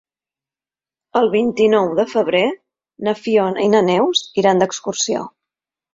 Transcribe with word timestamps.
El 1.21 1.27
vint-i-nou 1.35 1.91
de 2.01 2.07
febrer 2.13 2.43
na 3.09 3.15
Fiona 3.21 3.67
i 3.69 3.69
na 3.75 3.83
Neus 3.91 4.25
iran 4.45 4.63
d'excursió. 4.65 5.29